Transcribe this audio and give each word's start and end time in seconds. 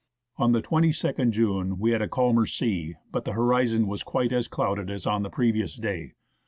On 0.37 0.51
the 0.51 0.63
22nd 0.63 1.29
June 1.29 1.77
we 1.77 1.91
had 1.91 2.01
a 2.01 2.09
calmer 2.09 2.47
sea, 2.47 2.95
but 3.11 3.23
the 3.23 3.33
horizon 3.33 3.85
was 3.85 4.01
quite 4.01 4.33
as 4.33 4.47
clouded 4.47 4.89
as 4.89 5.05
on 5.05 5.21
the 5.21 5.29
previous 5.29 5.75
day. 5.75 6.13